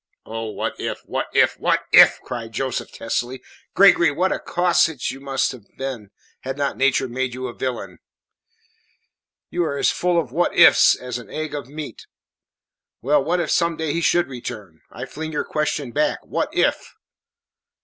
"Oh, 0.25 0.45
what 0.45 0.79
if 0.79 1.01
what 1.05 1.27
if 1.31 1.59
what 1.59 1.83
if!" 1.91 2.19
cried 2.23 2.53
Joseph 2.53 2.91
testily. 2.91 3.43
"Gregory, 3.75 4.09
what 4.09 4.31
a 4.31 4.39
casuist 4.39 5.11
you 5.11 5.19
might 5.19 5.47
have 5.51 5.65
been 5.77 6.09
had 6.39 6.57
not 6.57 6.75
nature 6.75 7.07
made 7.07 7.35
you 7.35 7.45
a 7.45 7.53
villain! 7.53 7.99
You 9.51 9.63
are 9.63 9.77
as 9.77 9.91
full 9.91 10.19
of 10.19 10.31
"what 10.31 10.55
if 10.55 10.71
s" 10.73 10.95
as 10.95 11.19
an 11.19 11.29
egg 11.29 11.53
of 11.53 11.67
meat. 11.67 12.07
Well 13.03 13.23
what 13.23 13.39
if 13.39 13.51
some 13.51 13.77
day 13.77 13.93
he 13.93 14.01
should 14.01 14.27
return? 14.27 14.81
I 14.89 15.05
fling 15.05 15.33
your 15.33 15.43
question 15.45 15.91
back 15.91 16.25
what 16.25 16.49
if?" 16.51 16.95